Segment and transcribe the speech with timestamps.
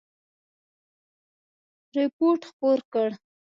[1.95, 3.09] رپوټ خپور کړ.